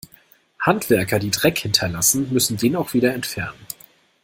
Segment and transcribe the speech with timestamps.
[0.59, 3.67] Handwerker, die Dreck hinterlassen, müssen den auch wieder entfernen.